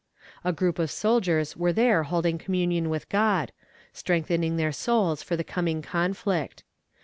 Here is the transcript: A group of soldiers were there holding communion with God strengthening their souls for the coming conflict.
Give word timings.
A 0.43 0.51
group 0.51 0.79
of 0.79 0.89
soldiers 0.89 1.55
were 1.55 1.71
there 1.71 2.01
holding 2.01 2.39
communion 2.39 2.89
with 2.89 3.07
God 3.07 3.51
strengthening 3.93 4.57
their 4.57 4.71
souls 4.71 5.21
for 5.21 5.35
the 5.35 5.43
coming 5.43 5.83
conflict. 5.83 6.63